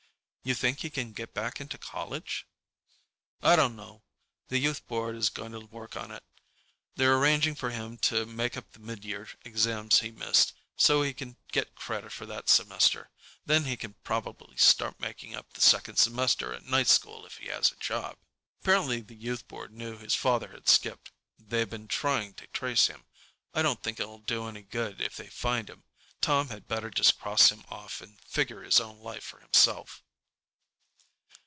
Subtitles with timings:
[0.43, 2.47] "You think he can get back into college?"
[3.43, 4.01] "I don't know.
[4.47, 6.23] The Youth Board is going to work on it.
[6.95, 11.37] They're arranging for him to make up the midyear exams he missed, so he can
[11.51, 13.11] get credit for that semester.
[13.45, 17.45] Then he can probably start making up the second semester at night school if he
[17.49, 18.17] has a job.
[18.63, 23.05] "Apparently the Youth Board knew his father had skipped—they've been trying to trace him.
[23.53, 25.83] I don't think it'll do any good if they find him.
[26.19, 30.01] Tom had better just cross him off and figure his own life for himself."